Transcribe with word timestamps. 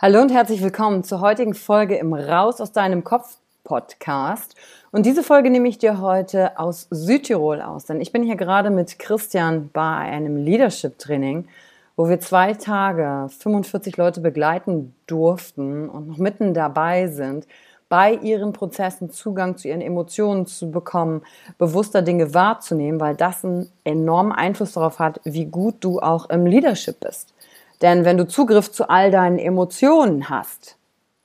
Hallo 0.00 0.22
und 0.22 0.30
herzlich 0.30 0.62
willkommen 0.62 1.02
zur 1.02 1.20
heutigen 1.20 1.54
Folge 1.54 1.96
im 1.96 2.14
Raus 2.14 2.60
aus 2.60 2.70
deinem 2.70 3.02
Kopf 3.02 3.38
Podcast. 3.64 4.54
Und 4.92 5.06
diese 5.06 5.24
Folge 5.24 5.50
nehme 5.50 5.66
ich 5.66 5.78
dir 5.78 6.00
heute 6.00 6.56
aus 6.56 6.86
Südtirol 6.92 7.60
aus, 7.60 7.86
denn 7.86 8.00
ich 8.00 8.12
bin 8.12 8.22
hier 8.22 8.36
gerade 8.36 8.70
mit 8.70 9.00
Christian 9.00 9.70
bei 9.72 9.96
einem 9.96 10.36
Leadership 10.36 11.00
Training, 11.00 11.48
wo 11.96 12.08
wir 12.08 12.20
zwei 12.20 12.54
Tage 12.54 13.28
45 13.40 13.96
Leute 13.96 14.20
begleiten 14.20 14.94
durften 15.08 15.88
und 15.88 16.06
noch 16.06 16.18
mitten 16.18 16.54
dabei 16.54 17.08
sind, 17.08 17.48
bei 17.88 18.14
ihren 18.14 18.52
Prozessen 18.52 19.10
Zugang 19.10 19.56
zu 19.56 19.66
ihren 19.66 19.80
Emotionen 19.80 20.46
zu 20.46 20.70
bekommen, 20.70 21.22
bewusster 21.58 22.02
Dinge 22.02 22.34
wahrzunehmen, 22.34 23.00
weil 23.00 23.16
das 23.16 23.44
einen 23.44 23.68
enormen 23.82 24.30
Einfluss 24.30 24.74
darauf 24.74 25.00
hat, 25.00 25.20
wie 25.24 25.46
gut 25.46 25.78
du 25.80 25.98
auch 25.98 26.30
im 26.30 26.46
Leadership 26.46 27.00
bist. 27.00 27.34
Denn 27.82 28.04
wenn 28.04 28.18
du 28.18 28.26
Zugriff 28.26 28.72
zu 28.72 28.88
all 28.88 29.10
deinen 29.10 29.38
Emotionen 29.38 30.28
hast, 30.28 30.76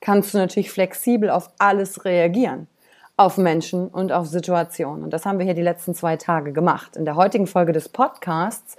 kannst 0.01 0.33
du 0.33 0.37
natürlich 0.37 0.71
flexibel 0.71 1.29
auf 1.29 1.49
alles 1.57 2.05
reagieren. 2.05 2.67
Auf 3.15 3.37
Menschen 3.37 3.87
und 3.87 4.11
auf 4.11 4.27
Situationen. 4.27 5.03
Und 5.03 5.11
das 5.11 5.25
haben 5.25 5.37
wir 5.37 5.45
hier 5.45 5.53
die 5.53 5.61
letzten 5.61 5.93
zwei 5.93 6.17
Tage 6.17 6.51
gemacht. 6.51 6.95
In 6.95 7.05
der 7.05 7.15
heutigen 7.15 7.45
Folge 7.45 7.71
des 7.71 7.87
Podcasts 7.87 8.75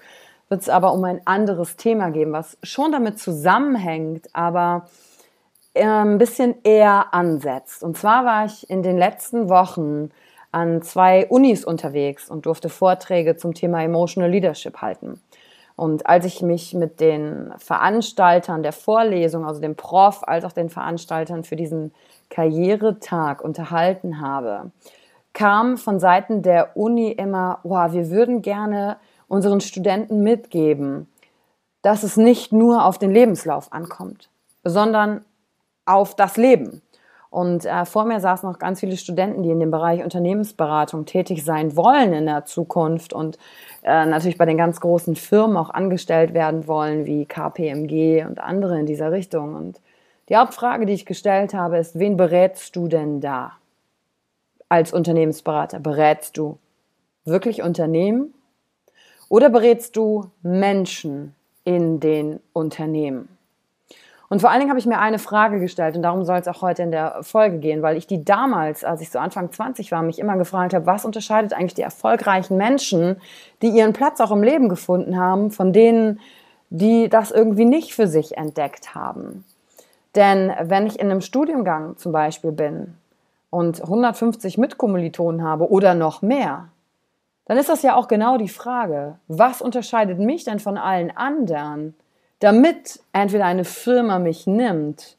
wird 0.48 0.62
es 0.62 0.68
aber 0.68 0.92
um 0.92 1.04
ein 1.04 1.20
anderes 1.24 1.76
Thema 1.76 2.10
gehen, 2.10 2.32
was 2.32 2.58
schon 2.62 2.92
damit 2.92 3.18
zusammenhängt, 3.18 4.28
aber 4.32 4.86
äh, 5.72 5.84
ein 5.84 6.18
bisschen 6.18 6.56
eher 6.64 7.14
ansetzt. 7.14 7.82
Und 7.82 7.96
zwar 7.96 8.24
war 8.24 8.46
ich 8.46 8.68
in 8.68 8.82
den 8.82 8.98
letzten 8.98 9.48
Wochen 9.48 10.10
an 10.52 10.82
zwei 10.82 11.26
Unis 11.26 11.64
unterwegs 11.64 12.30
und 12.30 12.46
durfte 12.46 12.68
Vorträge 12.68 13.36
zum 13.36 13.54
Thema 13.54 13.82
Emotional 13.82 14.30
Leadership 14.30 14.80
halten. 14.80 15.20
Und 15.76 16.06
als 16.06 16.24
ich 16.24 16.40
mich 16.40 16.72
mit 16.74 17.00
den 17.00 17.52
Veranstaltern 17.58 18.62
der 18.62 18.72
Vorlesung, 18.72 19.44
also 19.44 19.60
dem 19.60 19.74
Prof, 19.74 20.22
als 20.22 20.44
auch 20.44 20.52
den 20.52 20.70
Veranstaltern 20.70 21.42
für 21.42 21.56
diesen 21.56 21.92
Karrieretag 22.30 23.42
unterhalten 23.42 24.20
habe, 24.20 24.70
kam 25.32 25.76
von 25.76 25.98
Seiten 25.98 26.42
der 26.42 26.76
Uni 26.76 27.10
immer, 27.10 27.58
wow, 27.64 27.92
wir 27.92 28.10
würden 28.10 28.40
gerne 28.40 28.96
unseren 29.26 29.60
Studenten 29.60 30.22
mitgeben, 30.22 31.08
dass 31.82 32.04
es 32.04 32.16
nicht 32.16 32.52
nur 32.52 32.84
auf 32.84 32.98
den 32.98 33.10
Lebenslauf 33.10 33.72
ankommt, 33.72 34.30
sondern 34.62 35.24
auf 35.84 36.14
das 36.14 36.36
Leben. 36.36 36.82
Und 37.34 37.64
äh, 37.64 37.84
vor 37.84 38.04
mir 38.04 38.20
saßen 38.20 38.48
noch 38.48 38.60
ganz 38.60 38.78
viele 38.78 38.96
Studenten, 38.96 39.42
die 39.42 39.50
in 39.50 39.58
dem 39.58 39.72
Bereich 39.72 40.04
Unternehmensberatung 40.04 41.04
tätig 41.04 41.44
sein 41.44 41.76
wollen 41.76 42.12
in 42.12 42.26
der 42.26 42.44
Zukunft 42.44 43.12
und 43.12 43.38
äh, 43.82 44.06
natürlich 44.06 44.38
bei 44.38 44.46
den 44.46 44.56
ganz 44.56 44.80
großen 44.80 45.16
Firmen 45.16 45.56
auch 45.56 45.70
angestellt 45.70 46.32
werden 46.32 46.68
wollen, 46.68 47.06
wie 47.06 47.26
KPMG 47.26 48.24
und 48.24 48.38
andere 48.38 48.78
in 48.78 48.86
dieser 48.86 49.10
Richtung. 49.10 49.56
Und 49.56 49.80
die 50.28 50.36
Hauptfrage, 50.36 50.86
die 50.86 50.92
ich 50.92 51.06
gestellt 51.06 51.54
habe, 51.54 51.78
ist, 51.78 51.98
wen 51.98 52.16
berätst 52.16 52.76
du 52.76 52.86
denn 52.86 53.20
da 53.20 53.54
als 54.68 54.92
Unternehmensberater? 54.92 55.80
Berätst 55.80 56.36
du 56.36 56.58
wirklich 57.24 57.62
Unternehmen 57.62 58.32
oder 59.28 59.50
berätst 59.50 59.96
du 59.96 60.30
Menschen 60.42 61.34
in 61.64 61.98
den 61.98 62.38
Unternehmen? 62.52 63.33
Und 64.34 64.40
vor 64.40 64.50
allen 64.50 64.58
Dingen 64.58 64.70
habe 64.70 64.80
ich 64.80 64.86
mir 64.86 64.98
eine 64.98 65.20
Frage 65.20 65.60
gestellt 65.60 65.94
und 65.94 66.02
darum 66.02 66.24
soll 66.24 66.38
es 66.38 66.48
auch 66.48 66.60
heute 66.60 66.82
in 66.82 66.90
der 66.90 67.22
Folge 67.22 67.58
gehen, 67.58 67.82
weil 67.82 67.96
ich 67.96 68.08
die 68.08 68.24
damals, 68.24 68.82
als 68.82 69.00
ich 69.00 69.08
so 69.10 69.20
Anfang 69.20 69.52
20 69.52 69.92
war, 69.92 70.02
mich 70.02 70.18
immer 70.18 70.36
gefragt 70.36 70.74
habe, 70.74 70.86
was 70.86 71.04
unterscheidet 71.04 71.52
eigentlich 71.52 71.74
die 71.74 71.82
erfolgreichen 71.82 72.56
Menschen, 72.56 73.20
die 73.62 73.68
ihren 73.68 73.92
Platz 73.92 74.20
auch 74.20 74.32
im 74.32 74.42
Leben 74.42 74.68
gefunden 74.68 75.16
haben, 75.16 75.52
von 75.52 75.72
denen, 75.72 76.18
die 76.68 77.08
das 77.08 77.30
irgendwie 77.30 77.64
nicht 77.64 77.94
für 77.94 78.08
sich 78.08 78.36
entdeckt 78.36 78.96
haben. 78.96 79.44
Denn 80.16 80.52
wenn 80.62 80.88
ich 80.88 80.98
in 80.98 81.12
einem 81.12 81.20
Studiengang 81.20 81.96
zum 81.96 82.10
Beispiel 82.10 82.50
bin 82.50 82.94
und 83.50 83.82
150 83.82 84.58
Mitkommilitonen 84.58 85.44
habe 85.44 85.70
oder 85.70 85.94
noch 85.94 86.22
mehr, 86.22 86.70
dann 87.44 87.56
ist 87.56 87.68
das 87.68 87.82
ja 87.82 87.94
auch 87.94 88.08
genau 88.08 88.36
die 88.36 88.48
Frage, 88.48 89.14
was 89.28 89.62
unterscheidet 89.62 90.18
mich 90.18 90.42
denn 90.42 90.58
von 90.58 90.76
allen 90.76 91.16
anderen? 91.16 91.94
Damit 92.44 93.00
entweder 93.14 93.46
eine 93.46 93.64
Firma 93.64 94.18
mich 94.18 94.46
nimmt 94.46 95.16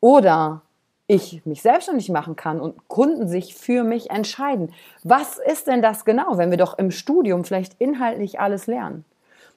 oder 0.00 0.60
ich 1.06 1.46
mich 1.46 1.62
selbstständig 1.62 2.10
machen 2.10 2.36
kann 2.36 2.60
und 2.60 2.88
Kunden 2.88 3.26
sich 3.26 3.54
für 3.54 3.84
mich 3.84 4.10
entscheiden. 4.10 4.74
Was 5.02 5.38
ist 5.38 5.66
denn 5.66 5.80
das 5.80 6.04
genau, 6.04 6.36
wenn 6.36 6.50
wir 6.50 6.58
doch 6.58 6.76
im 6.76 6.90
Studium 6.90 7.44
vielleicht 7.44 7.76
inhaltlich 7.78 8.38
alles 8.38 8.66
lernen? 8.66 9.06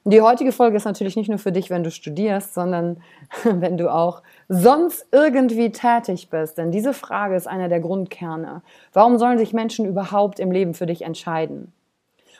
Und 0.04 0.14
die 0.14 0.22
heutige 0.22 0.52
Folge 0.52 0.78
ist 0.78 0.86
natürlich 0.86 1.14
nicht 1.14 1.28
nur 1.28 1.38
für 1.38 1.52
dich, 1.52 1.68
wenn 1.68 1.84
du 1.84 1.90
studierst, 1.90 2.54
sondern 2.54 3.02
wenn 3.44 3.76
du 3.76 3.92
auch 3.92 4.22
sonst 4.48 5.06
irgendwie 5.12 5.70
tätig 5.70 6.30
bist. 6.30 6.56
Denn 6.56 6.72
diese 6.72 6.94
Frage 6.94 7.36
ist 7.36 7.46
einer 7.46 7.68
der 7.68 7.80
Grundkerne. 7.80 8.62
Warum 8.94 9.18
sollen 9.18 9.36
sich 9.36 9.52
Menschen 9.52 9.84
überhaupt 9.84 10.40
im 10.40 10.50
Leben 10.50 10.72
für 10.72 10.86
dich 10.86 11.02
entscheiden? 11.02 11.74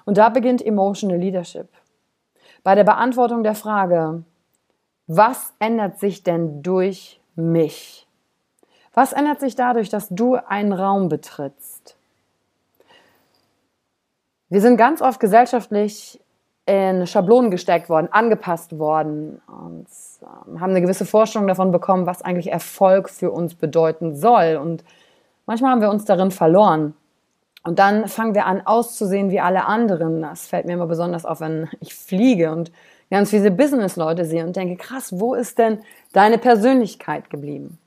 Und 0.07 0.17
da 0.17 0.31
beginnt 0.31 0.65
Emotional 0.65 1.19
Leadership. 1.19 1.69
bei 2.65 2.75
der 2.75 2.85
Beantwortung 2.85 3.43
der 3.43 3.55
Frage, 3.55 4.25
was 5.17 5.53
ändert 5.59 5.99
sich 5.99 6.23
denn 6.23 6.63
durch 6.63 7.21
mich? 7.35 8.07
Was 8.95 9.13
ändert 9.13 9.41
sich 9.41 9.55
dadurch, 9.55 9.91
dass 9.91 10.09
du 10.09 10.37
einen 10.37 10.73
Raum 10.73 11.09
betrittst? 11.09 11.97
Wir 14.49 14.61
sind 14.61 14.77
ganz 14.77 15.03
oft 15.03 15.21
gesellschaftlich 15.21 16.21
in 16.65 17.07
Schablonen 17.07 17.51
gesteckt 17.51 17.89
worden, 17.89 18.09
angepasst 18.11 18.79
worden 18.79 19.43
und 19.47 19.87
ähm, 20.23 20.61
haben 20.61 20.71
eine 20.71 20.81
gewisse 20.81 21.05
Vorstellung 21.05 21.49
davon 21.49 21.73
bekommen, 21.73 22.07
was 22.07 22.23
eigentlich 22.23 22.53
Erfolg 22.53 23.11
für 23.11 23.33
uns 23.33 23.55
bedeuten 23.55 24.15
soll. 24.15 24.59
Und 24.63 24.85
manchmal 25.47 25.73
haben 25.73 25.81
wir 25.81 25.91
uns 25.91 26.05
darin 26.05 26.31
verloren. 26.31 26.95
Und 27.65 27.79
dann 27.79 28.09
fangen 28.09 28.35
wir 28.35 28.47
an 28.47 28.63
auszusehen 28.65 29.31
wie 29.31 29.41
alle 29.41 29.67
anderen. 29.67 30.23
Das 30.23 30.47
fällt 30.47 30.67
mir 30.67 30.75
immer 30.75 30.87
besonders 30.87 31.25
auf, 31.25 31.41
wenn 31.41 31.69
ich 31.81 31.95
fliege 31.95 32.53
und 32.53 32.73
ganz 33.13 33.31
viele 33.31 33.51
Business-Leute 33.51 34.25
sehe 34.25 34.45
und 34.45 34.57
denke, 34.57 34.77
krass, 34.77 35.21
wo 35.21 35.35
ist 35.35 35.59
denn 35.59 35.81
deine 36.13 36.39
Persönlichkeit 36.39 37.29
geblieben? 37.29 37.79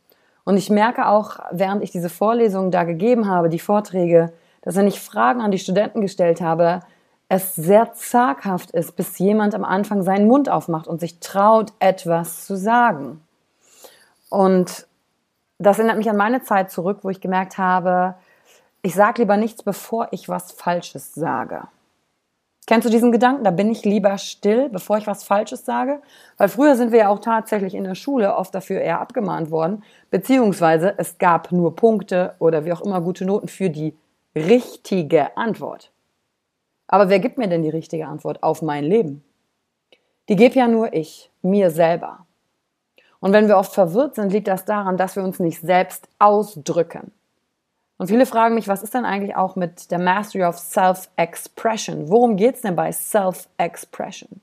Und 0.43 0.55
ich 0.57 0.69
merke 0.69 1.07
auch, 1.07 1.39
während 1.51 1.83
ich 1.83 1.89
diese 1.89 2.09
Vorlesungen 2.09 2.69
da 2.69 2.83
gegeben 2.83 3.27
habe, 3.27 3.49
die 3.49 3.59
Vorträge, 3.59 4.31
dass 4.61 4.75
wenn 4.75 4.87
ich 4.87 5.01
Fragen 5.01 5.41
an 5.41 5.49
die 5.49 5.57
Studenten 5.57 6.01
gestellt 6.01 6.41
habe, 6.41 6.81
es 7.27 7.55
sehr 7.55 7.93
zaghaft 7.93 8.69
ist, 8.69 8.95
bis 8.95 9.17
jemand 9.17 9.55
am 9.55 9.65
Anfang 9.65 10.03
seinen 10.03 10.27
Mund 10.27 10.47
aufmacht 10.47 10.87
und 10.87 10.99
sich 10.99 11.19
traut, 11.19 11.73
etwas 11.79 12.45
zu 12.45 12.55
sagen. 12.55 13.19
Und 14.29 14.85
das 15.57 15.79
erinnert 15.79 15.97
mich 15.97 16.09
an 16.09 16.17
meine 16.17 16.43
Zeit 16.43 16.69
zurück, 16.69 16.99
wo 17.01 17.09
ich 17.09 17.19
gemerkt 17.19 17.57
habe, 17.57 18.13
ich 18.83 18.93
sage 18.93 19.23
lieber 19.23 19.37
nichts, 19.37 19.63
bevor 19.63 20.09
ich 20.11 20.29
was 20.29 20.51
Falsches 20.51 21.15
sage. 21.15 21.63
Kennst 22.67 22.87
du 22.87 22.91
diesen 22.91 23.11
Gedanken? 23.11 23.43
Da 23.43 23.51
bin 23.51 23.69
ich 23.69 23.85
lieber 23.85 24.17
still, 24.17 24.69
bevor 24.69 24.97
ich 24.97 25.05
was 25.05 25.23
Falsches 25.23 25.65
sage. 25.65 26.01
Weil 26.37 26.49
früher 26.49 26.75
sind 26.75 26.91
wir 26.91 26.99
ja 26.99 27.09
auch 27.09 27.19
tatsächlich 27.19 27.75
in 27.75 27.83
der 27.83 27.95
Schule 27.95 28.35
oft 28.35 28.55
dafür 28.55 28.81
eher 28.81 28.99
abgemahnt 28.99 29.51
worden. 29.51 29.83
Beziehungsweise 30.09 30.95
es 30.97 31.17
gab 31.19 31.51
nur 31.51 31.75
Punkte 31.75 32.33
oder 32.39 32.65
wie 32.65 32.73
auch 32.73 32.81
immer 32.81 33.01
gute 33.01 33.25
Noten 33.25 33.47
für 33.47 33.69
die 33.69 33.95
richtige 34.35 35.37
Antwort. 35.37 35.91
Aber 36.87 37.09
wer 37.09 37.19
gibt 37.19 37.37
mir 37.37 37.47
denn 37.47 37.61
die 37.61 37.69
richtige 37.69 38.07
Antwort 38.07 38.41
auf 38.41 38.61
mein 38.61 38.83
Leben? 38.83 39.23
Die 40.27 40.35
gebe 40.35 40.55
ja 40.55 40.67
nur 40.67 40.93
ich, 40.93 41.29
mir 41.43 41.69
selber. 41.69 42.25
Und 43.19 43.31
wenn 43.31 43.47
wir 43.47 43.57
oft 43.57 43.73
verwirrt 43.73 44.15
sind, 44.15 44.31
liegt 44.31 44.47
das 44.47 44.65
daran, 44.65 44.97
dass 44.97 45.15
wir 45.15 45.23
uns 45.23 45.39
nicht 45.39 45.61
selbst 45.61 46.07
ausdrücken. 46.19 47.11
Und 47.97 48.07
viele 48.07 48.25
fragen 48.25 48.55
mich, 48.55 48.67
was 48.67 48.83
ist 48.83 48.93
denn 48.93 49.05
eigentlich 49.05 49.35
auch 49.35 49.55
mit 49.55 49.89
der 49.89 49.99
Mastery 49.99 50.43
of 50.43 50.57
Self-Expression? 50.57 52.09
Worum 52.09 52.35
geht 52.35 52.55
es 52.55 52.61
denn 52.61 52.75
bei 52.75 52.91
Self-Expression? 52.91 54.41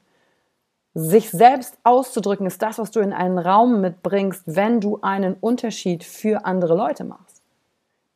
Sich 0.94 1.30
selbst 1.30 1.78
auszudrücken 1.84 2.46
ist 2.46 2.62
das, 2.62 2.78
was 2.78 2.90
du 2.90 3.00
in 3.00 3.12
einen 3.12 3.38
Raum 3.38 3.80
mitbringst, 3.80 4.42
wenn 4.46 4.80
du 4.80 5.00
einen 5.00 5.34
Unterschied 5.34 6.04
für 6.04 6.44
andere 6.44 6.76
Leute 6.76 7.04
machst. 7.04 7.42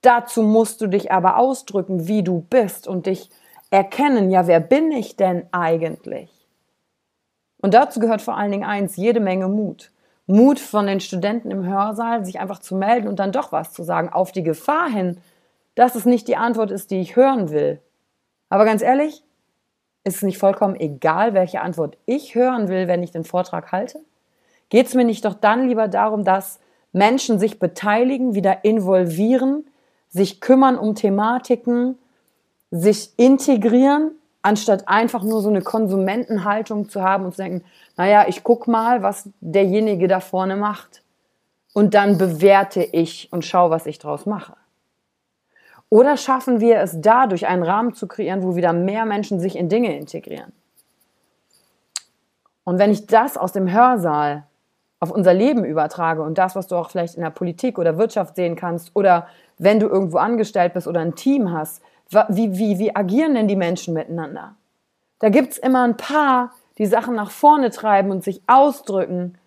Dazu 0.02 0.42
musst 0.42 0.80
du 0.80 0.86
dich 0.86 1.10
aber 1.10 1.38
ausdrücken, 1.38 2.06
wie 2.06 2.22
du 2.22 2.46
bist 2.48 2.86
und 2.86 3.06
dich 3.06 3.30
erkennen, 3.70 4.30
ja, 4.30 4.46
wer 4.46 4.60
bin 4.60 4.92
ich 4.92 5.16
denn 5.16 5.46
eigentlich? 5.52 6.30
Und 7.60 7.74
dazu 7.74 7.98
gehört 7.98 8.22
vor 8.22 8.36
allen 8.36 8.52
Dingen 8.52 8.64
eins, 8.64 8.96
jede 8.96 9.20
Menge 9.20 9.48
Mut. 9.48 9.90
Mut 10.26 10.58
von 10.58 10.86
den 10.86 11.00
Studenten 11.00 11.50
im 11.50 11.64
Hörsaal, 11.64 12.24
sich 12.24 12.40
einfach 12.40 12.58
zu 12.58 12.74
melden 12.74 13.08
und 13.08 13.18
dann 13.18 13.32
doch 13.32 13.52
was 13.52 13.72
zu 13.72 13.82
sagen, 13.84 14.08
auf 14.08 14.32
die 14.32 14.42
Gefahr 14.42 14.88
hin, 14.88 15.18
dass 15.74 15.94
es 15.94 16.04
nicht 16.04 16.26
die 16.26 16.36
Antwort 16.36 16.70
ist, 16.70 16.90
die 16.90 17.00
ich 17.00 17.16
hören 17.16 17.50
will. 17.50 17.80
Aber 18.48 18.64
ganz 18.64 18.82
ehrlich, 18.82 19.22
ist 20.04 20.16
es 20.16 20.22
nicht 20.22 20.38
vollkommen 20.38 20.76
egal, 20.76 21.34
welche 21.34 21.60
Antwort 21.60 21.98
ich 22.06 22.34
hören 22.34 22.68
will, 22.68 22.88
wenn 22.88 23.02
ich 23.02 23.10
den 23.10 23.24
Vortrag 23.24 23.72
halte? 23.72 24.00
Geht 24.68 24.86
es 24.86 24.94
mir 24.94 25.04
nicht 25.04 25.24
doch 25.24 25.34
dann 25.34 25.68
lieber 25.68 25.88
darum, 25.88 26.24
dass 26.24 26.60
Menschen 26.92 27.38
sich 27.38 27.58
beteiligen, 27.58 28.34
wieder 28.34 28.64
involvieren, 28.64 29.66
sich 30.08 30.40
kümmern 30.40 30.78
um 30.78 30.94
Thematiken, 30.94 31.98
sich 32.70 33.16
integrieren 33.16 34.12
anstatt 34.46 34.86
einfach 34.86 35.24
nur 35.24 35.42
so 35.42 35.48
eine 35.48 35.60
Konsumentenhaltung 35.60 36.88
zu 36.88 37.02
haben 37.02 37.24
und 37.24 37.32
zu 37.32 37.42
denken, 37.42 37.64
naja, 37.96 38.26
ich 38.28 38.44
guck 38.44 38.68
mal, 38.68 39.02
was 39.02 39.28
derjenige 39.40 40.06
da 40.06 40.20
vorne 40.20 40.54
macht. 40.54 41.02
Und 41.74 41.94
dann 41.94 42.16
bewerte 42.16 42.82
ich 42.84 43.28
und 43.32 43.44
schaue, 43.44 43.70
was 43.70 43.86
ich 43.86 43.98
draus 43.98 44.24
mache. 44.24 44.54
Oder 45.88 46.16
schaffen 46.16 46.60
wir 46.60 46.78
es 46.78 47.00
dadurch, 47.00 47.48
einen 47.48 47.64
Rahmen 47.64 47.94
zu 47.94 48.06
kreieren, 48.06 48.44
wo 48.44 48.54
wieder 48.54 48.72
mehr 48.72 49.04
Menschen 49.04 49.40
sich 49.40 49.56
in 49.56 49.68
Dinge 49.68 49.98
integrieren? 49.98 50.52
Und 52.62 52.78
wenn 52.78 52.92
ich 52.92 53.06
das 53.06 53.36
aus 53.36 53.50
dem 53.50 53.72
Hörsaal 53.72 54.44
auf 55.00 55.10
unser 55.10 55.34
Leben 55.34 55.64
übertrage 55.64 56.22
und 56.22 56.38
das, 56.38 56.54
was 56.54 56.68
du 56.68 56.76
auch 56.76 56.90
vielleicht 56.90 57.16
in 57.16 57.22
der 57.22 57.30
Politik 57.30 57.78
oder 57.80 57.98
Wirtschaft 57.98 58.36
sehen 58.36 58.54
kannst 58.54 58.92
oder 58.94 59.26
wenn 59.58 59.80
du 59.80 59.88
irgendwo 59.88 60.18
angestellt 60.18 60.72
bist 60.72 60.86
oder 60.86 61.00
ein 61.00 61.16
Team 61.16 61.50
hast, 61.50 61.82
wie, 62.10 62.56
wie, 62.58 62.78
wie 62.78 62.94
agieren 62.94 63.34
denn 63.34 63.48
die 63.48 63.56
Menschen 63.56 63.94
miteinander? 63.94 64.54
Da 65.18 65.28
gibt's 65.28 65.58
immer 65.58 65.82
ein 65.82 65.96
paar, 65.96 66.52
die 66.78 66.86
Sachen 66.86 67.14
nach 67.14 67.30
vorne 67.30 67.70
treiben 67.70 68.10
und 68.10 68.22
sich 68.22 68.42
ausdrücken. 68.46 69.38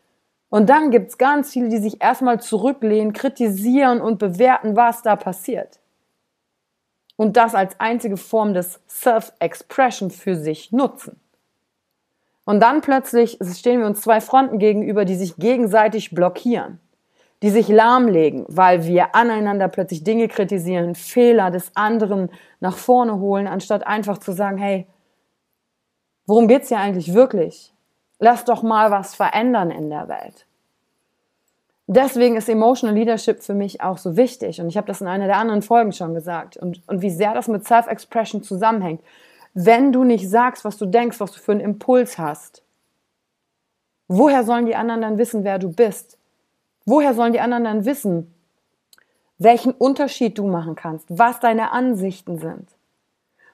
Und 0.49 0.69
dann 0.69 0.91
gibt's 0.91 1.17
ganz 1.17 1.51
viele, 1.53 1.69
die 1.69 1.77
sich 1.77 2.01
erstmal 2.01 2.41
zurücklehnen, 2.41 3.13
kritisieren 3.13 4.01
und 4.01 4.17
bewerten, 4.17 4.75
was 4.75 5.03
da 5.03 5.15
passiert. 5.15 5.79
Und 7.15 7.37
das 7.37 7.53
als 7.53 7.79
einzige 7.79 8.17
Form 8.17 8.53
des 8.53 8.79
Self-Expression 8.87 10.09
für 10.09 10.35
sich 10.35 10.71
nutzen. 10.71 11.19
Und 12.45 12.61
dann 12.61 12.81
plötzlich 12.81 13.37
stehen 13.53 13.81
wir 13.81 13.87
uns 13.87 14.01
zwei 14.01 14.21
Fronten 14.21 14.57
gegenüber, 14.57 15.05
die 15.05 15.15
sich 15.15 15.35
gegenseitig 15.35 16.11
blockieren 16.15 16.79
die 17.41 17.49
sich 17.49 17.69
lahmlegen, 17.69 18.45
weil 18.47 18.85
wir 18.85 19.15
aneinander 19.15 19.69
plötzlich 19.69 20.03
Dinge 20.03 20.27
kritisieren, 20.27 20.95
Fehler 20.95 21.51
des 21.51 21.75
anderen 21.75 22.29
nach 22.59 22.77
vorne 22.77 23.19
holen, 23.19 23.47
anstatt 23.47 23.87
einfach 23.87 24.17
zu 24.17 24.33
sagen, 24.33 24.57
hey, 24.57 24.87
worum 26.25 26.47
geht's 26.47 26.67
hier 26.67 26.79
eigentlich 26.79 27.13
wirklich? 27.13 27.73
Lass 28.19 28.43
doch 28.43 28.61
mal 28.61 28.91
was 28.91 29.15
verändern 29.15 29.71
in 29.71 29.89
der 29.89 30.09
Welt. 30.09 30.45
Deswegen 31.91 32.35
ist 32.35 32.47
Emotional 32.47 32.95
Leadership 32.95 33.41
für 33.41 33.55
mich 33.55 33.81
auch 33.81 33.97
so 33.97 34.15
wichtig. 34.15 34.61
Und 34.61 34.67
ich 34.67 34.77
habe 34.77 34.85
das 34.85 35.01
in 35.01 35.07
einer 35.07 35.25
der 35.25 35.37
anderen 35.37 35.63
Folgen 35.63 35.91
schon 35.91 36.13
gesagt. 36.13 36.55
Und, 36.55 36.87
und 36.87 37.01
wie 37.01 37.09
sehr 37.09 37.33
das 37.33 37.47
mit 37.47 37.65
Self-Expression 37.65 38.43
zusammenhängt. 38.43 39.01
Wenn 39.55 39.91
du 39.91 40.03
nicht 40.03 40.29
sagst, 40.29 40.63
was 40.63 40.77
du 40.77 40.85
denkst, 40.85 41.19
was 41.19 41.31
du 41.31 41.39
für 41.39 41.53
einen 41.53 41.61
Impuls 41.61 42.19
hast, 42.19 42.61
woher 44.07 44.43
sollen 44.43 44.67
die 44.67 44.75
anderen 44.75 45.01
dann 45.01 45.17
wissen, 45.17 45.43
wer 45.43 45.57
du 45.57 45.69
bist? 45.69 46.18
Woher 46.89 47.13
sollen 47.13 47.33
die 47.33 47.39
anderen 47.39 47.65
dann 47.65 47.85
wissen, 47.85 48.33
welchen 49.37 49.73
Unterschied 49.73 50.39
du 50.39 50.47
machen 50.47 50.73
kannst, 50.73 51.05
was 51.07 51.39
deine 51.39 51.71
Ansichten 51.71 52.39
sind? 52.39 52.67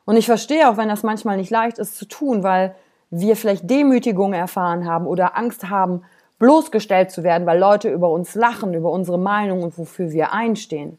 Und 0.06 0.16
ich 0.16 0.26
verstehe 0.26 0.70
auch, 0.70 0.78
wenn 0.78 0.88
das 0.88 1.04
manchmal 1.04 1.36
nicht 1.36 1.50
leicht 1.50 1.78
ist 1.78 1.98
zu 1.98 2.06
tun, 2.06 2.44
weil 2.44 2.76
wir 3.10 3.36
vielleicht 3.36 3.70
Demütigung 3.70 4.32
erfahren 4.32 4.86
haben 4.86 5.06
oder 5.06 5.36
Angst 5.36 5.70
haben, 5.70 6.04
bloßgestellt 6.40 7.12
zu 7.12 7.24
werden, 7.24 7.46
weil 7.46 7.60
Leute 7.60 7.90
über 7.90 8.10
uns 8.10 8.36
lachen, 8.36 8.74
über 8.74 8.90
unsere 8.90 9.20
Meinung 9.20 9.64
und 9.64 9.78
wofür 9.78 10.12
wir 10.12 10.32
einstehen. 10.32 10.98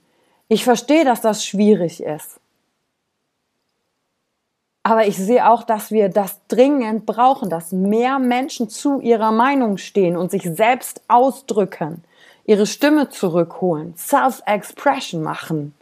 Ich 0.48 0.62
verstehe, 0.62 1.06
dass 1.06 1.22
das 1.22 1.42
schwierig 1.42 2.02
ist. 2.02 2.38
Aber 4.82 5.06
ich 5.06 5.16
sehe 5.16 5.48
auch, 5.48 5.62
dass 5.62 5.90
wir 5.90 6.10
das 6.10 6.46
dringend 6.48 7.06
brauchen, 7.06 7.48
dass 7.48 7.72
mehr 7.72 8.18
Menschen 8.18 8.68
zu 8.68 9.00
ihrer 9.00 9.32
Meinung 9.32 9.78
stehen 9.78 10.18
und 10.18 10.30
sich 10.30 10.42
selbst 10.42 11.00
ausdrücken, 11.08 12.04
ihre 12.46 12.66
Stimme 12.66 13.08
zurückholen, 13.08 13.94
Self-Expression 13.96 15.22
machen. 15.22 15.74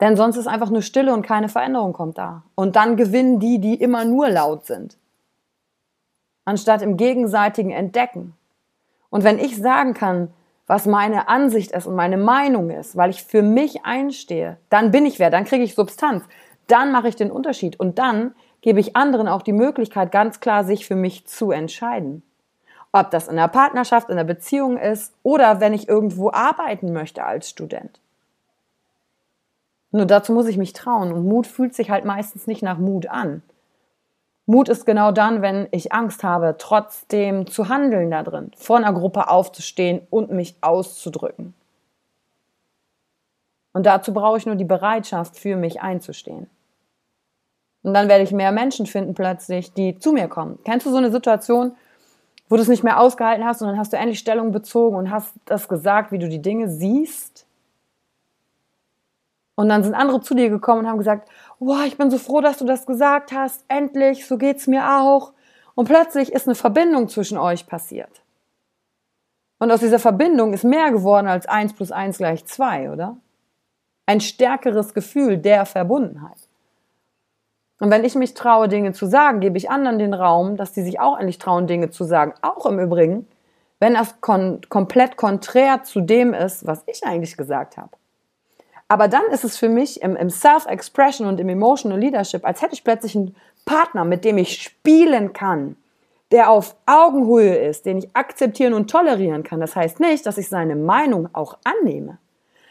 Denn 0.00 0.16
sonst 0.16 0.36
ist 0.36 0.46
einfach 0.46 0.70
nur 0.70 0.82
Stille 0.82 1.12
und 1.12 1.22
keine 1.22 1.48
Veränderung 1.48 1.92
kommt 1.92 2.18
da. 2.18 2.42
Und 2.54 2.76
dann 2.76 2.96
gewinnen 2.96 3.38
die, 3.38 3.60
die 3.60 3.74
immer 3.74 4.04
nur 4.04 4.28
laut 4.28 4.66
sind. 4.66 4.96
Anstatt 6.44 6.82
im 6.82 6.96
gegenseitigen 6.96 7.70
Entdecken. 7.70 8.34
Und 9.10 9.24
wenn 9.24 9.38
ich 9.38 9.56
sagen 9.56 9.94
kann, 9.94 10.32
was 10.66 10.86
meine 10.86 11.28
Ansicht 11.28 11.72
ist 11.72 11.86
und 11.86 11.94
meine 11.94 12.16
Meinung 12.16 12.70
ist, 12.70 12.96
weil 12.96 13.10
ich 13.10 13.24
für 13.24 13.42
mich 13.42 13.84
einstehe, 13.84 14.58
dann 14.68 14.90
bin 14.90 15.06
ich 15.06 15.18
wer, 15.18 15.30
dann 15.30 15.44
kriege 15.44 15.64
ich 15.64 15.74
Substanz, 15.74 16.24
dann 16.66 16.92
mache 16.92 17.08
ich 17.08 17.16
den 17.16 17.30
Unterschied 17.30 17.78
und 17.78 17.98
dann 17.98 18.34
gebe 18.62 18.80
ich 18.80 18.96
anderen 18.96 19.28
auch 19.28 19.42
die 19.42 19.52
Möglichkeit, 19.52 20.10
ganz 20.10 20.40
klar 20.40 20.64
sich 20.64 20.86
für 20.86 20.96
mich 20.96 21.26
zu 21.26 21.52
entscheiden. 21.52 22.22
Ob 22.98 23.10
das 23.10 23.28
in 23.28 23.36
der 23.36 23.48
Partnerschaft, 23.48 24.08
in 24.08 24.16
der 24.16 24.24
Beziehung 24.24 24.78
ist 24.78 25.12
oder 25.22 25.60
wenn 25.60 25.74
ich 25.74 25.86
irgendwo 25.86 26.30
arbeiten 26.30 26.94
möchte 26.94 27.24
als 27.24 27.50
Student. 27.50 28.00
Nur 29.90 30.06
dazu 30.06 30.32
muss 30.32 30.46
ich 30.46 30.56
mich 30.56 30.72
trauen 30.72 31.12
und 31.12 31.28
Mut 31.28 31.46
fühlt 31.46 31.74
sich 31.74 31.90
halt 31.90 32.06
meistens 32.06 32.46
nicht 32.46 32.62
nach 32.62 32.78
Mut 32.78 33.06
an. 33.06 33.42
Mut 34.46 34.70
ist 34.70 34.86
genau 34.86 35.12
dann, 35.12 35.42
wenn 35.42 35.68
ich 35.72 35.92
Angst 35.92 36.24
habe, 36.24 36.54
trotzdem 36.58 37.46
zu 37.46 37.68
handeln 37.68 38.10
da 38.10 38.22
drin, 38.22 38.50
vor 38.56 38.78
einer 38.78 38.94
Gruppe 38.94 39.28
aufzustehen 39.28 40.00
und 40.08 40.30
mich 40.30 40.56
auszudrücken. 40.62 41.52
Und 43.74 43.84
dazu 43.84 44.14
brauche 44.14 44.38
ich 44.38 44.46
nur 44.46 44.54
die 44.54 44.64
Bereitschaft, 44.64 45.38
für 45.38 45.56
mich 45.56 45.82
einzustehen. 45.82 46.48
Und 47.82 47.92
dann 47.92 48.08
werde 48.08 48.24
ich 48.24 48.32
mehr 48.32 48.52
Menschen 48.52 48.86
finden 48.86 49.12
plötzlich, 49.12 49.74
die 49.74 49.98
zu 49.98 50.12
mir 50.12 50.28
kommen. 50.28 50.58
Kennst 50.64 50.86
du 50.86 50.90
so 50.90 50.96
eine 50.96 51.10
Situation, 51.10 51.76
wo 52.48 52.56
du 52.56 52.62
es 52.62 52.68
nicht 52.68 52.84
mehr 52.84 53.00
ausgehalten 53.00 53.44
hast 53.44 53.60
und 53.60 53.68
dann 53.68 53.78
hast 53.78 53.92
du 53.92 53.96
endlich 53.96 54.18
Stellung 54.18 54.52
bezogen 54.52 54.96
und 54.96 55.10
hast 55.10 55.34
das 55.44 55.68
gesagt, 55.68 56.12
wie 56.12 56.18
du 56.18 56.28
die 56.28 56.42
Dinge 56.42 56.68
siehst? 56.68 57.46
Und 59.56 59.70
dann 59.70 59.82
sind 59.82 59.94
andere 59.94 60.20
zu 60.20 60.34
dir 60.34 60.50
gekommen 60.50 60.80
und 60.80 60.88
haben 60.88 60.98
gesagt, 60.98 61.28
wow, 61.58 61.84
ich 61.86 61.96
bin 61.96 62.10
so 62.10 62.18
froh, 62.18 62.40
dass 62.40 62.58
du 62.58 62.66
das 62.66 62.86
gesagt 62.86 63.32
hast, 63.32 63.64
endlich, 63.68 64.26
so 64.26 64.36
geht's 64.36 64.66
mir 64.66 64.98
auch. 65.00 65.32
Und 65.74 65.88
plötzlich 65.88 66.32
ist 66.32 66.46
eine 66.46 66.54
Verbindung 66.54 67.08
zwischen 67.08 67.38
euch 67.38 67.66
passiert. 67.66 68.22
Und 69.58 69.72
aus 69.72 69.80
dieser 69.80 69.98
Verbindung 69.98 70.52
ist 70.52 70.64
mehr 70.64 70.90
geworden 70.90 71.26
als 71.26 71.46
eins 71.46 71.72
plus 71.72 71.90
eins 71.90 72.18
gleich 72.18 72.44
zwei, 72.44 72.90
oder? 72.90 73.16
Ein 74.04 74.20
stärkeres 74.20 74.92
Gefühl 74.92 75.38
der 75.38 75.64
Verbundenheit. 75.64 76.45
Und 77.78 77.90
wenn 77.90 78.04
ich 78.04 78.14
mich 78.14 78.34
traue, 78.34 78.68
Dinge 78.68 78.92
zu 78.92 79.06
sagen, 79.06 79.40
gebe 79.40 79.58
ich 79.58 79.70
anderen 79.70 79.98
den 79.98 80.14
Raum, 80.14 80.56
dass 80.56 80.72
die 80.72 80.82
sich 80.82 80.98
auch 80.98 81.18
endlich 81.18 81.38
trauen, 81.38 81.66
Dinge 81.66 81.90
zu 81.90 82.04
sagen. 82.04 82.32
Auch 82.40 82.64
im 82.66 82.78
Übrigen, 82.78 83.26
wenn 83.80 83.94
das 83.94 84.20
kon 84.20 84.60
komplett 84.68 85.16
konträr 85.16 85.82
zu 85.82 86.00
dem 86.00 86.32
ist, 86.32 86.66
was 86.66 86.82
ich 86.86 87.04
eigentlich 87.04 87.36
gesagt 87.36 87.76
habe. 87.76 87.90
Aber 88.88 89.08
dann 89.08 89.24
ist 89.32 89.44
es 89.44 89.56
für 89.58 89.68
mich 89.68 90.00
im, 90.00 90.16
im 90.16 90.30
Self-Expression 90.30 91.26
und 91.26 91.40
im 91.40 91.48
Emotional 91.48 91.98
Leadership, 91.98 92.46
als 92.46 92.62
hätte 92.62 92.74
ich 92.74 92.84
plötzlich 92.84 93.16
einen 93.16 93.36
Partner, 93.64 94.04
mit 94.04 94.24
dem 94.24 94.38
ich 94.38 94.62
spielen 94.62 95.32
kann, 95.32 95.76
der 96.30 96.50
auf 96.50 96.76
Augenhöhe 96.86 97.56
ist, 97.56 97.84
den 97.84 97.98
ich 97.98 98.16
akzeptieren 98.16 98.74
und 98.74 98.90
tolerieren 98.90 99.42
kann. 99.42 99.60
Das 99.60 99.76
heißt 99.76 100.00
nicht, 100.00 100.24
dass 100.24 100.38
ich 100.38 100.48
seine 100.48 100.76
Meinung 100.76 101.28
auch 101.32 101.58
annehme. 101.64 102.18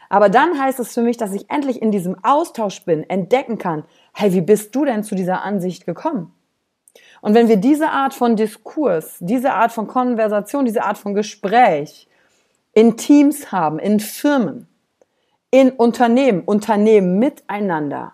Aber 0.08 0.28
dann 0.28 0.58
heißt 0.58 0.78
es 0.80 0.94
für 0.94 1.02
mich, 1.02 1.16
dass 1.16 1.32
ich 1.32 1.50
endlich 1.50 1.82
in 1.82 1.90
diesem 1.90 2.16
Austausch 2.22 2.84
bin, 2.84 3.08
entdecken 3.08 3.58
kann, 3.58 3.84
hey, 4.12 4.32
wie 4.32 4.40
bist 4.40 4.74
du 4.74 4.84
denn 4.84 5.02
zu 5.02 5.14
dieser 5.14 5.42
Ansicht 5.42 5.84
gekommen? 5.86 6.32
Und 7.20 7.34
wenn 7.34 7.48
wir 7.48 7.56
diese 7.56 7.90
Art 7.90 8.14
von 8.14 8.36
Diskurs, 8.36 9.16
diese 9.20 9.52
Art 9.52 9.72
von 9.72 9.86
Konversation, 9.86 10.64
diese 10.64 10.84
Art 10.84 10.98
von 10.98 11.14
Gespräch 11.14 12.08
in 12.72 12.96
Teams 12.96 13.52
haben, 13.52 13.78
in 13.78 14.00
Firmen, 14.00 14.68
in 15.50 15.70
Unternehmen, 15.70 16.42
Unternehmen 16.42 17.18
miteinander, 17.18 18.12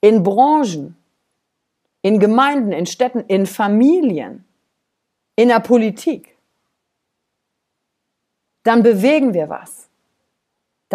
in 0.00 0.22
Branchen, 0.22 0.96
in 2.02 2.20
Gemeinden, 2.20 2.72
in 2.72 2.86
Städten, 2.86 3.20
in 3.20 3.46
Familien, 3.46 4.44
in 5.36 5.48
der 5.48 5.60
Politik, 5.60 6.36
dann 8.62 8.82
bewegen 8.82 9.32
wir 9.34 9.48
was. 9.48 9.88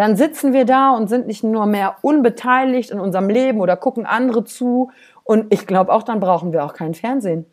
Dann 0.00 0.16
sitzen 0.16 0.54
wir 0.54 0.64
da 0.64 0.92
und 0.96 1.08
sind 1.08 1.26
nicht 1.26 1.44
nur 1.44 1.66
mehr 1.66 1.96
unbeteiligt 2.00 2.90
in 2.90 2.98
unserem 2.98 3.28
Leben 3.28 3.60
oder 3.60 3.76
gucken 3.76 4.06
andere 4.06 4.44
zu. 4.46 4.90
Und 5.24 5.52
ich 5.52 5.66
glaube 5.66 5.92
auch, 5.92 6.02
dann 6.02 6.20
brauchen 6.20 6.54
wir 6.54 6.64
auch 6.64 6.72
kein 6.72 6.94
Fernsehen, 6.94 7.44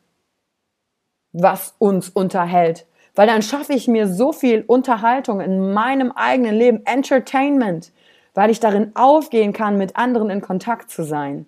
was 1.34 1.75
uns 1.77 2.08
unterhält, 2.08 2.86
weil 3.16 3.27
dann 3.27 3.42
schaffe 3.42 3.74
ich 3.74 3.89
mir 3.89 4.08
so 4.08 4.32
viel 4.32 4.63
Unterhaltung 4.66 5.42
in 5.42 5.74
meinem 5.74 6.13
eigenen 6.13 6.56
Leben, 6.56 6.86
Entertainment, 6.86 7.92
weil 8.34 8.50
ich 8.50 8.62
darin 8.62 8.94
aufgehen 8.96 9.51
kann, 9.51 9.77
mit 9.77 9.98
anderen 9.98 10.30
in 10.30 10.39
Kontakt 10.39 10.89
zu 10.89 11.04
sein. 11.04 11.48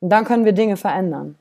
Und 0.00 0.10
dann 0.10 0.26
können 0.26 0.44
wir 0.44 0.52
Dinge 0.52 0.76
verändern. 0.76 1.38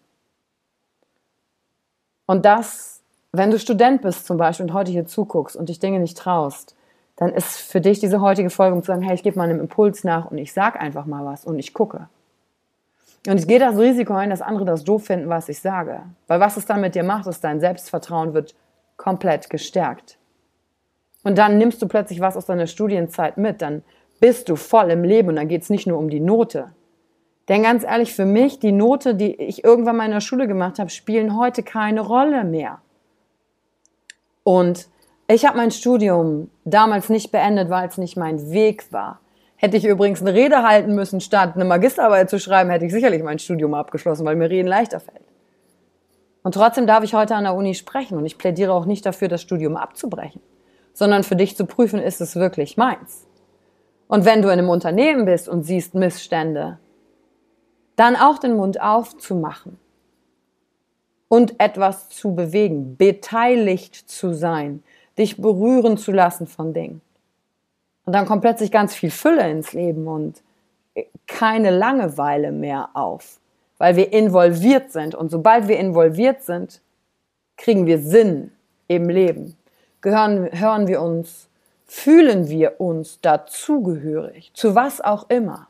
Und 2.25 2.45
das, 2.45 3.01
wenn 3.33 3.51
du 3.51 3.59
Student 3.59 4.01
bist 4.01 4.25
zum 4.25 4.37
Beispiel 4.37 4.67
und 4.67 4.73
heute 4.73 4.93
hier 4.93 5.05
zuguckst 5.05 5.57
und 5.57 5.67
dich 5.67 5.79
Dinge 5.79 5.99
nicht 5.99 6.17
traust, 6.17 6.73
dann 7.15 7.31
ist 7.31 7.57
für 7.57 7.81
dich 7.81 7.99
diese 7.99 8.21
heutige 8.21 8.49
Folge, 8.49 8.75
um 8.75 8.81
zu 8.81 8.87
sagen, 8.87 9.01
hey, 9.01 9.15
ich 9.15 9.23
gebe 9.23 9.37
mal 9.37 9.49
einem 9.49 9.59
Impuls 9.59 10.03
nach 10.03 10.29
und 10.31 10.37
ich 10.37 10.53
sag 10.53 10.79
einfach 10.79 11.05
mal 11.05 11.25
was 11.25 11.45
und 11.45 11.59
ich 11.59 11.73
gucke. 11.73 12.09
Und 13.27 13.39
ich 13.39 13.47
gehe 13.47 13.59
das 13.59 13.77
Risiko 13.77 14.13
ein, 14.13 14.29
dass 14.29 14.41
andere 14.41 14.65
das 14.65 14.83
doof 14.83 15.05
finden, 15.05 15.29
was 15.29 15.49
ich 15.49 15.59
sage. 15.59 16.01
Weil 16.27 16.39
was 16.39 16.57
es 16.57 16.65
dann 16.65 16.81
mit 16.81 16.93
dir 16.93 17.03
macht, 17.03 17.25
ist, 17.27 17.43
dein 17.43 17.59
Selbstvertrauen 17.59 18.33
wird 18.33 18.53
komplett 18.97 19.49
gestärkt. 19.49 20.17
Und 21.23 21.37
dann 21.37 21.57
nimmst 21.57 21.81
du 21.81 21.87
plötzlich 21.87 22.19
was 22.19 22.37
aus 22.37 22.45
deiner 22.45 22.67
Studienzeit 22.67 23.37
mit, 23.37 23.61
dann 23.61 23.83
bist 24.19 24.47
du 24.47 24.55
voll 24.55 24.91
im 24.91 25.03
Leben 25.03 25.29
und 25.29 25.35
dann 25.37 25.47
geht 25.47 25.63
es 25.63 25.69
nicht 25.69 25.87
nur 25.87 25.97
um 25.97 26.09
die 26.09 26.19
Note. 26.19 26.71
Denn 27.47 27.63
ganz 27.63 27.83
ehrlich, 27.83 28.13
für 28.13 28.25
mich, 28.25 28.59
die 28.59 28.71
Note, 28.71 29.15
die 29.15 29.35
ich 29.35 29.63
irgendwann 29.63 29.97
mal 29.97 30.05
in 30.05 30.11
der 30.11 30.21
Schule 30.21 30.47
gemacht 30.47 30.79
habe, 30.79 30.89
spielen 30.89 31.37
heute 31.37 31.63
keine 31.63 32.01
Rolle 32.01 32.43
mehr. 32.43 32.79
Und 34.43 34.87
ich 35.27 35.45
habe 35.45 35.57
mein 35.57 35.71
Studium 35.71 36.49
damals 36.65 37.09
nicht 37.09 37.31
beendet, 37.31 37.69
weil 37.69 37.87
es 37.87 37.97
nicht 37.97 38.15
mein 38.15 38.51
Weg 38.51 38.91
war. 38.91 39.19
Hätte 39.55 39.77
ich 39.77 39.85
übrigens 39.85 40.21
eine 40.21 40.33
Rede 40.33 40.63
halten 40.63 40.93
müssen, 40.93 41.21
statt 41.21 41.53
eine 41.55 41.65
Magisterarbeit 41.65 42.29
zu 42.29 42.39
schreiben, 42.39 42.69
hätte 42.69 42.85
ich 42.85 42.91
sicherlich 42.91 43.23
mein 43.23 43.39
Studium 43.39 43.73
abgeschlossen, 43.73 44.25
weil 44.25 44.35
mir 44.35 44.49
Reden 44.49 44.67
leichter 44.67 44.99
fällt. 44.99 45.25
Und 46.43 46.53
trotzdem 46.53 46.85
darf 46.85 47.03
ich 47.03 47.15
heute 47.15 47.35
an 47.35 47.45
der 47.45 47.55
Uni 47.55 47.73
sprechen 47.73 48.17
und 48.17 48.25
ich 48.25 48.37
plädiere 48.37 48.73
auch 48.73 48.85
nicht 48.85 49.05
dafür, 49.05 49.27
das 49.29 49.41
Studium 49.41 49.77
abzubrechen, 49.77 50.41
sondern 50.93 51.23
für 51.23 51.35
dich 51.35 51.57
zu 51.57 51.65
prüfen, 51.65 51.99
ist 51.99 52.21
es 52.21 52.35
wirklich 52.35 52.77
meins. 52.77 53.25
Und 54.07 54.25
wenn 54.25 54.43
du 54.43 54.49
in 54.49 54.59
einem 54.59 54.69
Unternehmen 54.69 55.25
bist 55.25 55.49
und 55.49 55.63
siehst 55.63 55.95
Missstände, 55.95 56.77
dann 57.95 58.15
auch 58.15 58.37
den 58.37 58.57
Mund 58.57 58.79
aufzumachen 58.79 59.79
und 61.27 61.59
etwas 61.59 62.09
zu 62.09 62.35
bewegen, 62.35 62.97
beteiligt 62.97 63.95
zu 63.95 64.33
sein, 64.33 64.83
dich 65.17 65.41
berühren 65.41 65.97
zu 65.97 66.11
lassen 66.11 66.47
von 66.47 66.73
Dingen. 66.73 67.01
Und 68.05 68.13
dann 68.13 68.25
kommt 68.25 68.41
plötzlich 68.41 68.71
ganz 68.71 68.93
viel 68.93 69.11
Fülle 69.11 69.49
ins 69.49 69.73
Leben 69.73 70.07
und 70.07 70.41
keine 71.27 71.71
Langeweile 71.71 72.51
mehr 72.51 72.89
auf 72.93 73.39
weil 73.77 73.95
wir 73.95 74.13
involviert 74.13 74.91
sind. 74.91 75.15
Und 75.15 75.31
sobald 75.31 75.67
wir 75.67 75.79
involviert 75.79 76.43
sind, 76.43 76.81
kriegen 77.57 77.85
wir 77.85 77.99
Sinn 77.99 78.51
im 78.87 79.09
Leben. 79.09 79.55
Gehören, 80.01 80.49
hören 80.51 80.87
wir 80.87 81.01
uns, 81.01 81.49
fühlen 81.85 82.49
wir 82.49 82.79
uns 82.79 83.19
dazugehörig, 83.21 84.51
zu 84.53 84.75
was 84.75 85.01
auch 85.01 85.29
immer. 85.29 85.67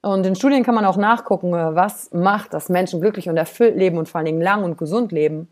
Und 0.00 0.24
in 0.24 0.36
Studien 0.36 0.62
kann 0.62 0.76
man 0.76 0.84
auch 0.84 0.96
nachgucken, 0.96 1.52
was 1.52 2.12
macht, 2.12 2.54
dass 2.54 2.68
Menschen 2.68 3.00
glücklich 3.00 3.28
und 3.28 3.36
erfüllt 3.36 3.76
leben 3.76 3.98
und 3.98 4.08
vor 4.08 4.18
allen 4.18 4.26
Dingen 4.26 4.40
lang 4.40 4.62
und 4.62 4.78
gesund 4.78 5.10
leben, 5.10 5.48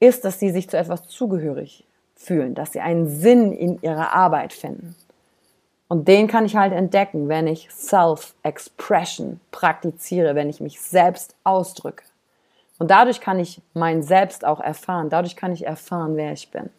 ist, 0.00 0.24
dass 0.24 0.38
sie 0.38 0.50
sich 0.50 0.68
zu 0.68 0.76
etwas 0.76 1.06
zugehörig 1.08 1.84
fühlen, 2.14 2.54
dass 2.54 2.72
sie 2.72 2.80
einen 2.80 3.08
Sinn 3.08 3.52
in 3.52 3.80
ihrer 3.82 4.12
Arbeit 4.12 4.52
finden. 4.52 4.94
Und 5.88 6.08
den 6.08 6.26
kann 6.26 6.44
ich 6.44 6.56
halt 6.56 6.72
entdecken, 6.72 7.28
wenn 7.28 7.46
ich 7.46 7.70
Self-Expression 7.70 9.40
praktiziere, 9.52 10.34
wenn 10.34 10.48
ich 10.48 10.60
mich 10.60 10.80
selbst 10.80 11.36
ausdrücke. 11.44 12.04
Und 12.78 12.90
dadurch 12.90 13.20
kann 13.20 13.38
ich 13.38 13.62
mein 13.72 14.02
Selbst 14.02 14.44
auch 14.44 14.60
erfahren. 14.60 15.08
Dadurch 15.08 15.36
kann 15.36 15.52
ich 15.52 15.66
erfahren, 15.66 16.16
wer 16.16 16.32
ich 16.32 16.50
bin. 16.50 16.70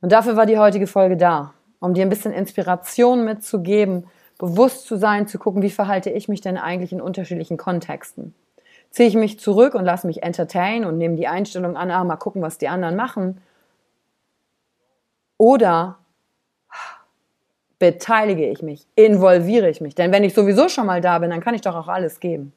Und 0.00 0.12
dafür 0.12 0.36
war 0.36 0.46
die 0.46 0.58
heutige 0.58 0.86
Folge 0.86 1.16
da, 1.16 1.54
um 1.80 1.94
dir 1.94 2.02
ein 2.02 2.10
bisschen 2.10 2.32
Inspiration 2.32 3.24
mitzugeben, 3.24 4.04
bewusst 4.38 4.86
zu 4.86 4.96
sein, 4.96 5.26
zu 5.26 5.38
gucken, 5.38 5.62
wie 5.62 5.70
verhalte 5.70 6.10
ich 6.10 6.28
mich 6.28 6.40
denn 6.40 6.58
eigentlich 6.58 6.92
in 6.92 7.00
unterschiedlichen 7.00 7.56
Kontexten. 7.56 8.34
Ziehe 8.94 9.08
ich 9.08 9.16
mich 9.16 9.40
zurück 9.40 9.74
und 9.74 9.84
lasse 9.84 10.06
mich 10.06 10.22
entertain 10.22 10.84
und 10.84 10.98
nehme 10.98 11.16
die 11.16 11.26
Einstellung 11.26 11.76
an, 11.76 11.90
ah, 11.90 12.04
mal 12.04 12.14
gucken, 12.14 12.42
was 12.42 12.58
die 12.58 12.68
anderen 12.68 12.94
machen. 12.94 13.40
Oder 15.36 15.98
beteilige 17.80 18.48
ich 18.48 18.62
mich, 18.62 18.86
involviere 18.94 19.68
ich 19.68 19.80
mich. 19.80 19.96
Denn 19.96 20.12
wenn 20.12 20.22
ich 20.22 20.32
sowieso 20.32 20.68
schon 20.68 20.86
mal 20.86 21.00
da 21.00 21.18
bin, 21.18 21.30
dann 21.30 21.40
kann 21.40 21.56
ich 21.56 21.60
doch 21.62 21.74
auch 21.74 21.88
alles 21.88 22.20
geben. 22.20 22.52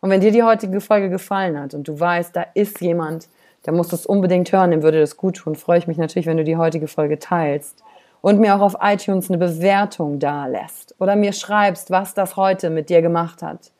Und 0.00 0.08
wenn 0.08 0.22
dir 0.22 0.32
die 0.32 0.42
heutige 0.42 0.80
Folge 0.80 1.10
gefallen 1.10 1.60
hat 1.60 1.74
und 1.74 1.86
du 1.86 2.00
weißt, 2.00 2.34
da 2.34 2.46
ist 2.54 2.80
jemand, 2.80 3.28
der 3.66 3.74
muss 3.74 3.88
das 3.88 4.06
unbedingt 4.06 4.50
hören, 4.50 4.70
dem 4.70 4.82
würde 4.82 5.00
das 5.00 5.18
gut 5.18 5.36
tun, 5.36 5.56
freue 5.56 5.76
ich 5.76 5.86
mich 5.86 5.98
natürlich, 5.98 6.24
wenn 6.24 6.38
du 6.38 6.44
die 6.44 6.56
heutige 6.56 6.88
Folge 6.88 7.18
teilst 7.18 7.84
und 8.22 8.40
mir 8.40 8.56
auch 8.56 8.62
auf 8.62 8.76
iTunes 8.80 9.28
eine 9.28 9.36
Bewertung 9.36 10.20
da 10.20 10.46
lässt 10.46 10.94
oder 11.00 11.16
mir 11.16 11.34
schreibst, 11.34 11.90
was 11.90 12.14
das 12.14 12.36
heute 12.36 12.70
mit 12.70 12.88
dir 12.88 13.02
gemacht 13.02 13.42
hat. 13.42 13.72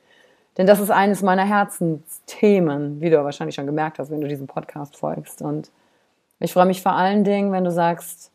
Denn 0.57 0.67
das 0.67 0.81
ist 0.81 0.91
eines 0.91 1.23
meiner 1.23 1.45
Herzensthemen, 1.45 3.01
wie 3.01 3.11
du 3.11 3.23
wahrscheinlich 3.25 3.57
schon 3.57 3.67
gemerkt 3.67 3.99
hast, 3.99 4.11
wenn 4.11 4.21
du 4.21 4.29
diesem 4.29 4.47
Podcast 4.47 4.97
folgst. 4.97 5.43
Und 5.43 5.71
ich 6.39 6.53
freue 6.53 6.67
mich 6.67 6.83
vor 6.83 6.93
allen 6.93 7.25
Dingen, 7.25 7.51
wenn 7.53 7.65
du 7.65 7.73
sagst, 7.73 8.31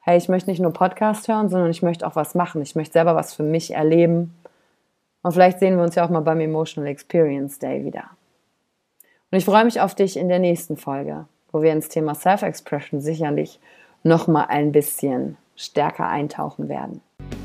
hey, 0.00 0.16
ich 0.16 0.28
möchte 0.28 0.50
nicht 0.50 0.60
nur 0.60 0.72
Podcast 0.72 1.28
hören, 1.28 1.48
sondern 1.48 1.70
ich 1.70 1.82
möchte 1.82 2.06
auch 2.06 2.16
was 2.16 2.34
machen. 2.34 2.62
Ich 2.62 2.74
möchte 2.74 2.94
selber 2.94 3.14
was 3.14 3.34
für 3.34 3.42
mich 3.42 3.74
erleben. 3.74 4.34
Und 5.22 5.32
vielleicht 5.32 5.58
sehen 5.58 5.76
wir 5.76 5.84
uns 5.84 5.94
ja 5.94 6.04
auch 6.04 6.10
mal 6.10 6.20
beim 6.20 6.40
Emotional 6.40 6.88
Experience 6.88 7.58
Day 7.58 7.84
wieder. 7.84 8.10
Und 9.30 9.38
ich 9.38 9.44
freue 9.44 9.64
mich 9.64 9.80
auf 9.80 9.94
dich 9.94 10.16
in 10.16 10.28
der 10.28 10.38
nächsten 10.38 10.76
Folge, 10.76 11.26
wo 11.50 11.62
wir 11.62 11.72
ins 11.72 11.88
Thema 11.88 12.14
Self-Expression 12.14 13.00
sicherlich 13.00 13.60
noch 14.04 14.28
mal 14.28 14.44
ein 14.44 14.72
bisschen 14.72 15.36
stärker 15.56 16.08
eintauchen 16.08 16.68
werden. 16.68 17.00